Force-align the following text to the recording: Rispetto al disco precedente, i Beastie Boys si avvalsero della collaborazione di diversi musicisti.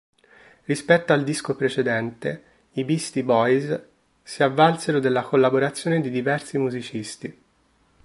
Rispetto 0.65 1.13
al 1.13 1.23
disco 1.23 1.55
precedente, 1.55 2.43
i 2.71 2.83
Beastie 2.83 3.21
Boys 3.21 3.79
si 4.23 4.41
avvalsero 4.41 4.97
della 4.99 5.21
collaborazione 5.21 6.01
di 6.01 6.09
diversi 6.09 6.57
musicisti. 6.57 7.41